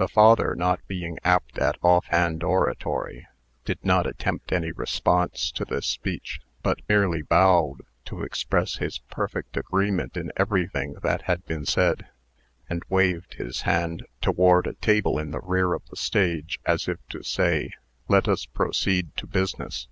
The 0.00 0.08
father, 0.08 0.56
not 0.56 0.84
being 0.88 1.18
apt 1.22 1.56
at 1.56 1.78
off 1.80 2.06
hand 2.06 2.42
oratory, 2.42 3.28
did 3.64 3.78
not 3.84 4.04
attempt 4.04 4.50
any 4.50 4.72
response 4.72 5.48
to 5.52 5.64
this 5.64 5.86
speech, 5.86 6.40
but 6.60 6.80
merely 6.88 7.22
bowed, 7.22 7.82
to 8.06 8.24
express 8.24 8.78
his 8.78 8.98
perfect 8.98 9.56
agreement 9.56 10.16
in 10.16 10.32
everything 10.36 10.94
that 11.04 11.22
had 11.22 11.46
been 11.46 11.66
said, 11.66 12.08
and 12.68 12.82
waved 12.88 13.34
his 13.34 13.60
hand 13.60 14.04
toward 14.20 14.66
a 14.66 14.72
table 14.72 15.20
in 15.20 15.30
the 15.30 15.38
rear 15.40 15.72
of 15.72 15.86
the 15.88 15.94
stage, 15.96 16.58
as 16.66 16.88
if 16.88 16.98
to 17.10 17.22
say, 17.22 17.70
"Let 18.08 18.26
us 18.26 18.46
proceed 18.46 19.16
to 19.18 19.26
business." 19.28 19.86